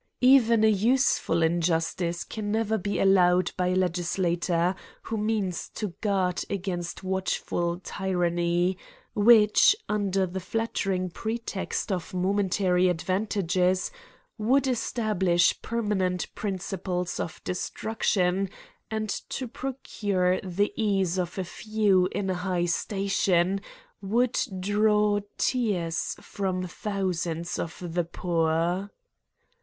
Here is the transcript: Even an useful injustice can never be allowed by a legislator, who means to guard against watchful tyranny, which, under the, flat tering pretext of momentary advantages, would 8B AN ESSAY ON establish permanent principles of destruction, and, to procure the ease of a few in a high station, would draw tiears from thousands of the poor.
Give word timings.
Even 0.23 0.63
an 0.63 0.73
useful 0.75 1.43
injustice 1.43 2.23
can 2.23 2.51
never 2.51 2.79
be 2.79 2.97
allowed 2.99 3.51
by 3.55 3.67
a 3.67 3.75
legislator, 3.75 4.73
who 5.03 5.15
means 5.15 5.69
to 5.75 5.89
guard 6.01 6.43
against 6.49 7.03
watchful 7.03 7.79
tyranny, 7.83 8.79
which, 9.13 9.75
under 9.87 10.25
the, 10.25 10.39
flat 10.39 10.73
tering 10.73 11.13
pretext 11.13 11.91
of 11.91 12.15
momentary 12.15 12.89
advantages, 12.89 13.91
would 14.39 14.63
8B 14.63 14.67
AN 14.67 14.71
ESSAY 14.71 14.71
ON 14.71 14.73
establish 14.73 15.61
permanent 15.61 16.33
principles 16.33 17.19
of 17.19 17.39
destruction, 17.43 18.49
and, 18.89 19.07
to 19.29 19.47
procure 19.47 20.41
the 20.41 20.73
ease 20.75 21.19
of 21.19 21.37
a 21.37 21.43
few 21.43 22.07
in 22.11 22.27
a 22.31 22.33
high 22.33 22.65
station, 22.65 23.61
would 24.01 24.39
draw 24.59 25.19
tiears 25.37 26.15
from 26.23 26.63
thousands 26.65 27.59
of 27.59 27.79
the 27.93 28.03
poor. 28.03 28.89